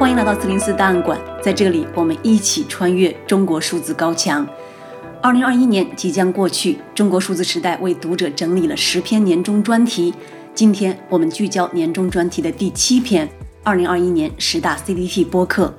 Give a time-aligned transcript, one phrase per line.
[0.00, 4.48] 欢迎来到四零四档案馆，在这里我们一起穿越中国数字高墙。
[5.20, 10.14] 二零二一年即将过去，中国数字时代为读者整理了十篇年终专题。
[10.54, 13.28] 今天我们聚焦年终专题的第七篇：
[13.62, 15.74] 二零二一年十大 CDT 播客。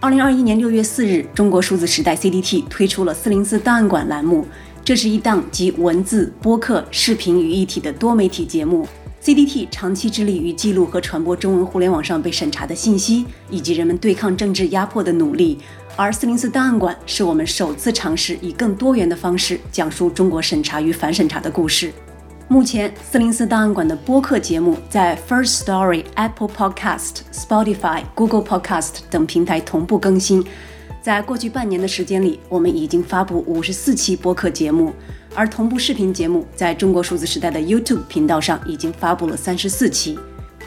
[0.00, 4.46] 二零二一年六月四日，中国数字时代 CDT 推出了四零四档案馆栏目，
[4.82, 8.88] 这是一档集文字、播客、视频于一体的多媒体节目。
[9.24, 15.60] CDT 长期致力于记录和传播中文互联网上被审查的信息，以及人们对抗政治压迫的努力。
[15.94, 21.92] 而404档案馆是我们首次尝试以更多元的方式讲述中国审查与反审查的故事。
[22.48, 30.44] 目前，404档案馆的播客节目在 First Story、Apple Podcast、Spotify、Google Podcast 等平台同步更新。
[31.00, 34.92] 在过去半年的时间里，我们已经发布五十四期播客节目，
[35.34, 40.18] 而同步视频节目在中国数字时代的 YouTube 频道上已经发布了三十四期。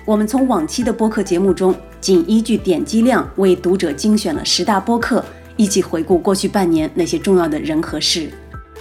[0.06, 5.24] 我们从往期的播客节目中，仅依据点击量为读者精选了十大播客，
[5.56, 8.30] 一起回顾过去半年那些重要的人和事。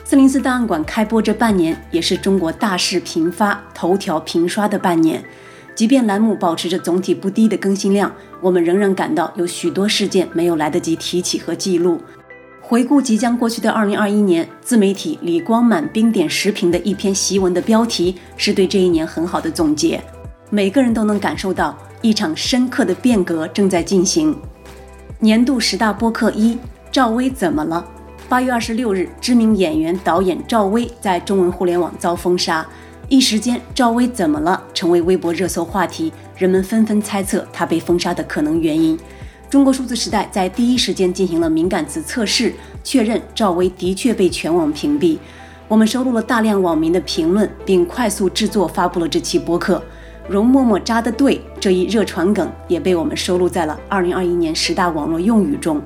[0.04, 5.24] 四零四档案馆开播这半年，也是中国大事频发、头条频刷的半年。
[5.74, 12.00] 即便栏目保持着总体不低的更新量，我们仍然感到有许多事件没有来得及提起和记录。
[12.66, 20.02] 回顾即将过去的2021年，自媒体李光满冰点时评的一篇檄文的标题是对这一年很好的总结。
[20.48, 24.34] 每个人都能感受到一场深刻的变革正在进行。
[25.18, 26.56] 年度十大播客一：
[26.90, 27.86] 赵薇怎么了？
[28.30, 32.66] 八月二十六日，知名演员导演赵薇在中文互联网遭封杀。
[33.10, 34.62] 一时间，赵薇怎么了？
[34.72, 38.98] 成为微博热搜话题，人们纷纷猜测她被封杀的可能原因。
[39.54, 42.52] 中国数字时代在第一时间进行了敏感词测试，
[42.82, 45.16] 确认赵薇的确被全网屏蔽。
[45.68, 49.80] 我们收录了大量网民的评论，并快速制作发布了这期播客。
[50.28, 55.80] 容嬷嬷扎的对这一热传梗也被我们收录在了2021年十大网络用语中。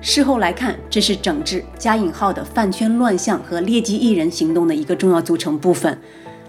[0.00, 5.98] 事后来看，这是整治加引号的饭圈乱象和劣迹艺人行动的一个重要组成部分。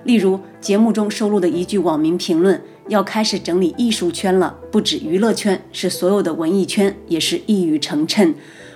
[0.03, 8.33] 例如，节目中收录的一句网民评论：“要开始整理艺术圈了，不止娱乐圈，是所有的文艺圈，也是一语成谶。”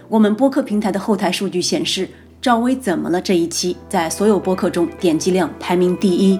[0.07, 2.07] 我们播客平台的后台数据显示，
[2.39, 3.19] 赵薇怎么了？
[3.19, 6.39] 这一期在所有播客中点击量排名第一。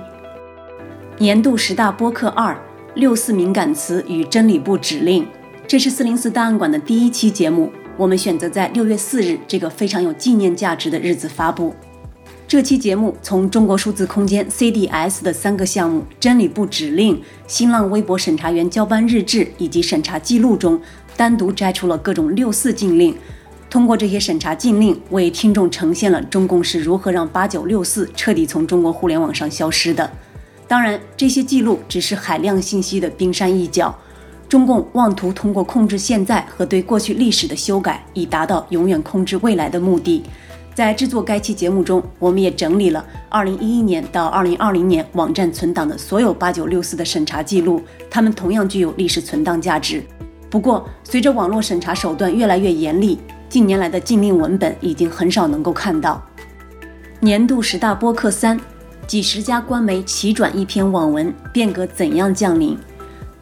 [1.17, 2.55] 年度十大播客二：
[2.93, 5.25] 六四敏感词与真理部指令。
[5.67, 11.73] 这是四零四档案馆的第一期节目，我们选择在六月四日这个非常有纪念价值的日子发布。
[12.47, 20.79] 这期节目从中国数字空间 CDS 的三个项目——真理部指令、新浪微博审查员交班日志以及审查记录中，
[21.17, 23.15] 单独摘出了各种六四禁令。
[23.67, 30.07] 通过这些审查禁令，为听众呈现了中共是如何让八九六四彻底从中国互联网上消失的。
[30.67, 33.93] 当然，这些记录只是海量信息的冰山一角。
[34.47, 40.21] 中共妄图通过控制现在和对过去历史的修改，以达到永远控制未来的目的。
[40.75, 47.81] 在制作该期节目中，我们也整理了2011年到2020年网站存档的所有八九六四的审查记录，
[48.11, 50.03] 它们同样具有历史存档价值。
[50.49, 56.21] 不过，随着网络审查手段越来越严厉，近年来的禁令文本已经很少能够看到。
[57.21, 58.59] 年度十大播客三，
[59.07, 62.77] 几十家官媒齐转一篇网文，变革怎样降临？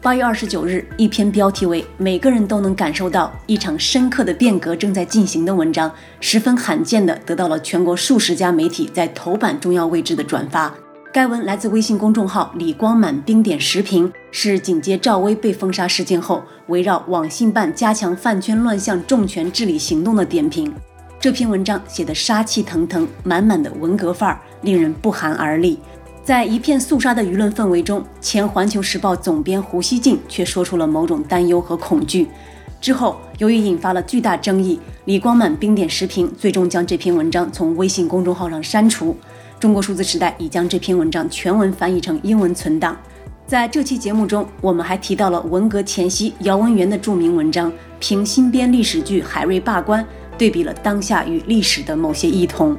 [0.04, 10.70] 八月二十九日，一篇标题为“每个人都能感受到一场深刻的变革正在进行”的文章，十分罕见地得到了全国数十家媒体在头版重要位置的转发。
[11.10, 20.70] 该文来自微信公众号“李光满冰点时评”，是紧接赵薇被封杀事件后，围绕网信办加强饭圈乱象重拳治理行动的点评。
[21.18, 25.78] 这篇文章写得杀气腾腾，满满的文革范儿，令人不寒而栗。
[26.24, 32.26] 在一片肃杀的舆论氛围中，前《环球时报》总编胡锡进却说出了某种担忧和恐惧。
[32.80, 39.14] 之后，由于引发了巨大争议，李光满冰点时评最终将这篇文章从微信公众号上删除。
[39.60, 42.96] 中国数字时代已将这篇文章全文翻译成英文存档。
[43.46, 47.70] 在这期节目中，我们还提到了文革前夕姚文元的著名文章
[48.00, 50.02] 《凭新编历史剧海瑞罢官》，
[50.38, 52.74] 对比了当下与历史的某些异同。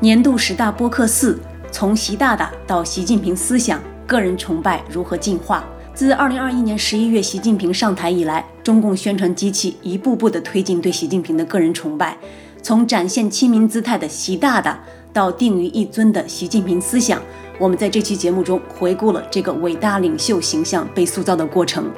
[0.00, 1.38] 年度十大播客四。
[1.78, 5.62] 从习大大到习近平思想，个人崇拜如何进化？
[5.92, 12.16] 自二零二一年十一月习近平上台以来，中共宣传机器一步步地推进对习近平的个人崇拜。
[12.62, 14.82] 从展现亲民姿态的习大大
[15.12, 17.20] 到定于一尊的习近平思想，
[17.58, 21.90] 我们在这期节目中回顾了这个伟大领袖形象被塑造的过程。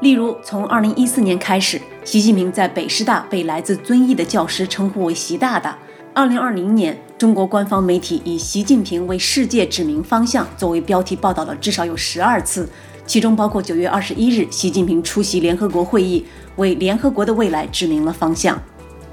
[0.00, 5.76] 例如，从二零一四年开始，习近平在北师大被来自遵义的教师称呼为习大大。
[6.14, 12.68] 二零二零年，中国官方媒体以“习近平为世界指明方向”作为标题报道了至少有十二次。
[13.06, 16.24] 其中包括九月二十一日习近平出席联合国会议，
[16.56, 18.56] 为联合国的未来指明了方向。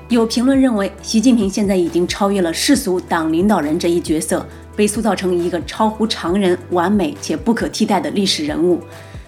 [0.09, 8.79] 有评论认为，习近平现在已经超越了世俗党领导人这一角色，被塑造成一个超乎常人、完美且不可替代的历史人物。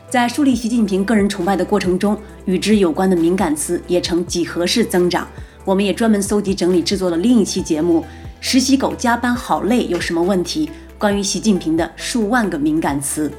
[0.07, 2.15] 在树立习近平个人崇拜的过程中，
[2.45, 5.27] 与之有关的敏感词也呈几何式增长。
[5.65, 7.99] 我们也专门搜集整理制作了另一期节目
[8.49, 10.67] 《实习狗加班好累有什么问题》，
[10.97, 13.29] 关于习近平的数万个敏感词。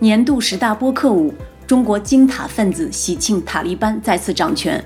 [0.00, 1.32] 年度十大播客五：
[1.64, 4.84] 中国金塔分子喜庆塔利班再次掌权。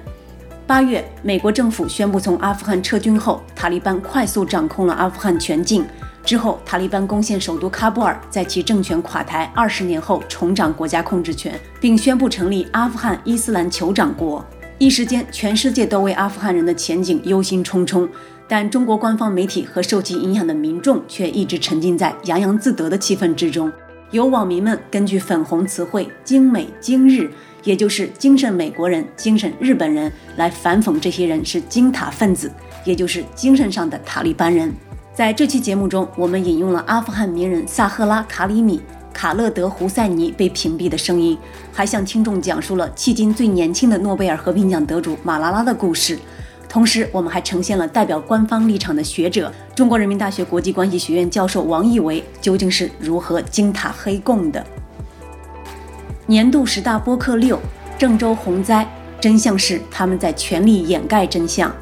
[0.66, 5.82] 八月，美国政府宣布从阿富汗撤军后，塔利班快速掌控了阿富汗全境。
[6.22, 14.44] 之后，塔利班攻陷首都喀布尔，在其政权垮台二十年后重掌国家控制权，并宣布成立阿富汗伊斯兰酋长国。
[14.80, 18.08] 一时间，全世界都为阿富汗人的前景忧心忡忡，
[18.48, 23.70] 但中国官方媒体和受其影响的民众却一直沉浸在洋洋自得的气氛之中。
[24.10, 27.30] 有网民们根据粉红词汇“精美精日”。
[27.62, 32.50] 也就是精神美国人、精神日本人来反讽这些人是金塔分子，
[32.86, 34.72] 也就是精神上的塔利班人。
[35.12, 38.80] 在这期节目中，我们引用了阿富汗名人萨赫拉·卡里米、
[39.12, 41.36] 卡勒德·胡塞尼被屏蔽的声音，
[41.72, 46.18] 还向听众讲述了迄今最年轻的诺贝尔和平奖得主马拉拉的故事。
[46.68, 54.64] 同时，我们还呈现了代表官方立场的学者、中国人民大学国际关系学院教授王义维究竟是如何金塔黑共的。
[56.26, 57.58] 年度十大播客六：
[57.98, 58.88] 郑州洪灾，
[59.20, 61.74] 真相是他们在全力掩盖真相。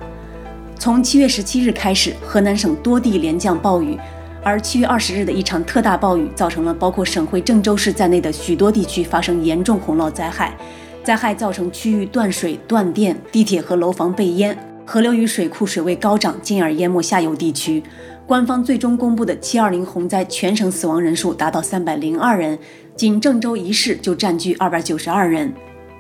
[0.79, 3.99] 从七月十七日开始，河南省多地连降暴雨，
[4.43, 10.57] 而七月二十日的一场特大暴雨，造成了包括省会郑州市在内的许多地区发生严重洪涝灾害，
[11.03, 14.57] 灾害造成区域断水断电，地铁和楼房被淹，
[14.87, 17.83] 河流与水库水位高涨，进而淹没下游地区。
[18.27, 22.59] 官方最终公布的七二零洪灾全省死亡人数达到三百零二人，
[22.95, 25.53] 仅郑州一市就占据二百九十二人。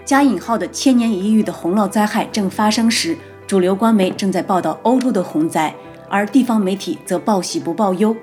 [0.04, 5.74] 加引号的千年一遇的洪涝灾害正发生时，主流官媒正在报道欧洲的洪灾，
[6.08, 8.14] 而地方媒体则报喜不报忧。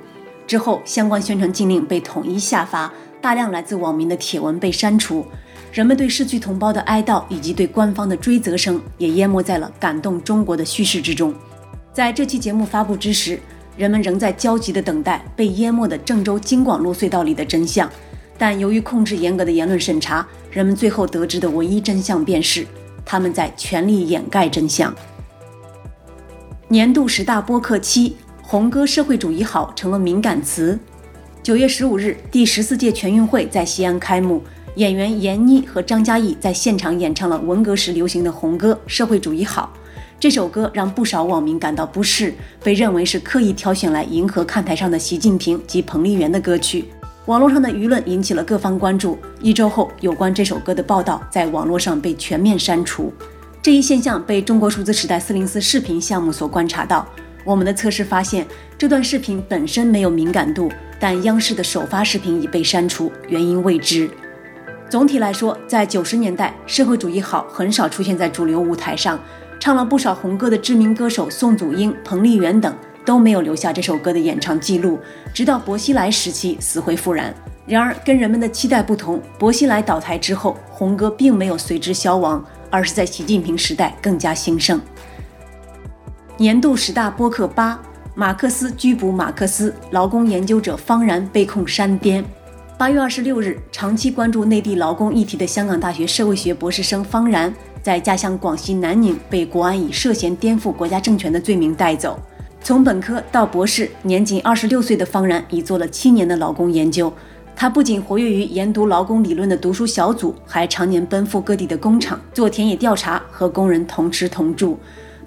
[0.47, 5.25] 之后，相关宣传禁令被统一下发，大量来自网民的帖文被删除，
[5.71, 11.33] 人们对逝去同胞的哀悼以及对官方的追责声也淹没在了感动中国的叙事之中。
[11.92, 13.39] 在这期节目发布之时，
[13.75, 17.89] 人们仍在焦急地等待被淹没的郑州京广路隧道里的真相，
[18.38, 22.65] 但由于控制严格的言论审查，人们最后得知的唯一真相便是
[23.03, 24.94] 他们在全力掩盖真相。
[26.68, 28.15] 年度十大播客七：
[28.55, 30.79] 红歌社会主义好成了敏感词。
[31.43, 34.41] 九月十五日，第十四届全运会在西安开幕，
[34.75, 39.73] 演员闫妮和张嘉译在现场演唱了文革时流行的红歌《社会主义好》。
[40.21, 46.85] 这首歌让不少网民感到不适，被认为是刻意挑选来迎合看台上的习近平及彭丽媛的歌曲。
[47.25, 49.17] 网络上的舆论引起了各方关注。
[49.41, 53.11] 一周后，有关这首歌的报道在网络上被全面删除。
[53.61, 57.05] 这一现象被中国数字时代四零四视频项目所观察到。
[57.45, 58.45] 我们的测试发现，
[58.75, 60.69] 这段视频本身没有敏感度，
[61.00, 64.09] 但央视的首发视频已被删除，原因未知。
[64.89, 69.19] 总体来说，在九十年代，社会主义好很少出现在主流舞台上。
[69.59, 72.75] 唱了不少红歌的知名歌手宋祖英、彭丽媛等
[73.06, 75.00] 都没有留下这首歌的演唱记录，
[75.33, 77.33] 直到薄熙来时期死灰复燃。
[77.65, 84.79] 然而，跟人们的期待不同，薄熙来倒台之后，红歌并没有随之消亡，而是在习近平时代更加兴盛。
[86.38, 87.80] 年度十大播客八：
[88.13, 92.22] 马克思拘捕马克思，劳工研究者方然被控煽颠。
[92.77, 97.54] 八月二十六日，长期关注内地劳工议题的香港大学社会学博士生方然。
[97.82, 102.20] 在家乡广西南宁被国安以涉嫌颠覆国家政权的罪名带走。
[102.62, 107.13] 从本科到博士，年仅二十六岁的方然已做了七年的劳工研究。
[107.56, 114.77] 他不仅活跃于研读劳工理论的读书小组，还常年奔赴各地的工厂做田野调查，和工人同吃同住。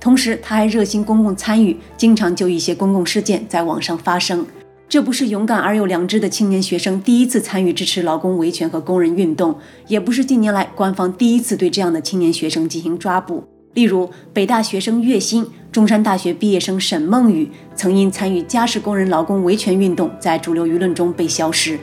[0.01, 4.47] 同时，他还热心公共参与，经常就一些公共事件在网上发声。
[4.89, 9.55] 这不是勇敢而有良知的青年学生第一次参与支持劳工维权和工人运动，
[9.87, 13.45] 也不是近年来官方第一次对这样的青年学生进行抓捕。
[13.75, 21.79] 例如，北大学生岳鑫、中山大学毕业生沈梦雨曾因参与家事工人劳工维权运动，在主流舆论中被消失。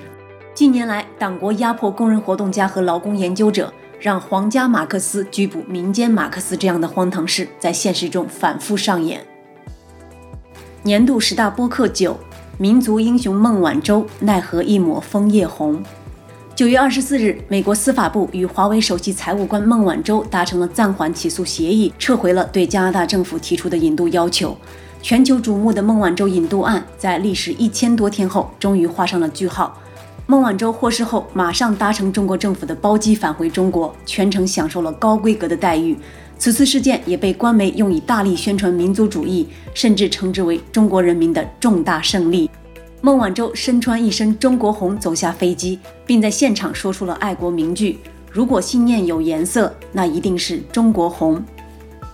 [0.56, 3.72] 近年来，党国压迫工人活动家和劳工研究者，
[4.06, 9.20] 让皇家马克思拘捕民间马克思这样的荒唐事，在现实中反复上演。
[10.84, 12.16] 年度十大播客九。
[12.60, 15.84] 民族英雄孟晚舟奈何一抹枫叶红？
[16.54, 24.56] 九月二十四日，美国司法部与华为首席财务官孟晚舟达成了暂缓起诉协议，撤回了对加拿大政府提出的引渡要求。
[25.02, 29.76] 全球瞩目的孟晚舟引渡案在历时一千多天后终于画上了句号。
[30.28, 35.96] 孟晚舟获释后，马上搭乘中国政府的包机返回中国，全程享受了高规格的待遇。
[36.40, 42.50] 此次事件也被官媒用以大力宣传民族主义，甚至称之为中国人民的重大胜利。
[43.02, 48.00] 孟晚舟身穿一身中国红走下飞机，并在现场说出了爱国名句
[48.34, 51.40] ：“如果信念有颜色，那一定是中国红。”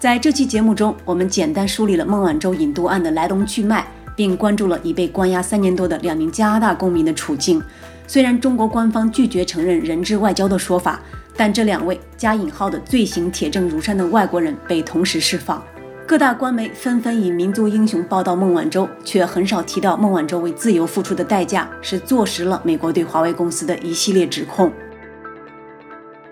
[0.01, 3.87] 在这期节目中，我们简单梳理了孟晚舟引渡案的来龙去脉，
[4.17, 7.63] 并关注了已被关押三年多的两名加拿大公民的处境。
[8.07, 10.99] 虽然中国官方拒绝承认“人质外交”的说法，
[11.35, 15.63] 但这两位加引号的罪行铁证如山的外国人被同时释放。
[16.05, 24.69] 各大官媒纷纷以民族英雄报道孟晚舟，却很少提到孟晚舟为自由付出的代价是坐实了美国对华为公司的一系列指控。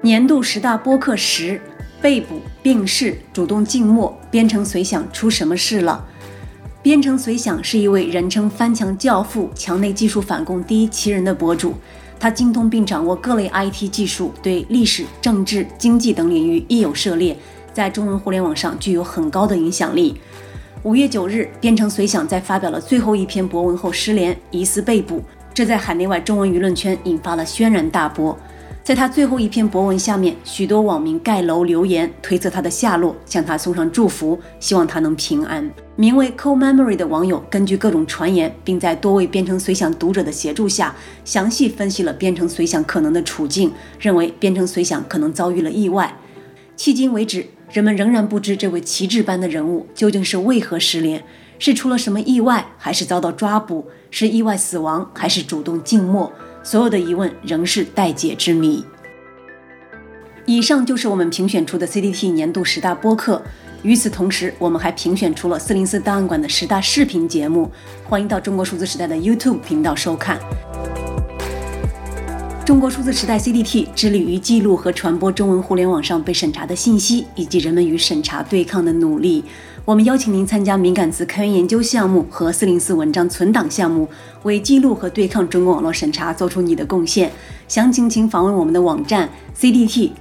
[0.02, 1.62] 年度十大播客十：
[2.02, 6.06] 被捕、病逝、主动静默、编程随想出什么事了？
[6.82, 11.74] 编程随想是一位人称“翻墙教父”、墙内技术反攻第一奇人的博主，
[12.18, 17.38] 他精通并掌握各类 IT 技术，对历史、政治、经济等领域亦有涉猎，
[17.74, 20.16] 在中文互联网上具有很高的影响力。
[20.84, 25.22] 五月九日，编程随想在发表了最后一篇博文后失联，疑似被捕，
[25.54, 28.38] 这在海内外中文舆论圈引发了轩然大波。
[28.89, 35.72] 在他最后一篇博文下面，许多网民盖楼留言，推测他的下落，向他送上祝福，希望他能平安。
[35.96, 46.17] 名为 Cold Memory 的网友根据各种传言，并在多位编程随想读者的协助下，详细分析了编程随想可能的处境，认为编程随想可能遭遇了意外。
[46.75, 51.24] 迄今为止，人们仍然不知这位旗帜般的人物究竟是为何失联，
[51.60, 56.34] 是出了什么意外，还是遭到抓捕，是意外死亡，还是主动静默？
[56.70, 58.86] 所有的疑问仍是待解之谜。
[60.46, 63.42] 以上就是我们评选出的 CDT 年度十大播客。
[63.82, 67.72] 与此同时，我们还评选出了四零四档案馆的十大视频节目，
[68.08, 70.40] 欢迎到中国数字时代的 YouTube 频道收看。
[72.70, 79.44] 中国数字时代 CDT 致力于记录和传播中文互联网上被审查的信息，以及人们与审查对抗的努力。
[79.86, 84.08] 我们邀请您参加敏感词开源研究项目和四零四文章存档项目，
[84.44, 87.32] 为记录和对抗中国网络审查做出你的贡献。
[87.68, 90.20] 详情请访问我们的网站 cdt.media。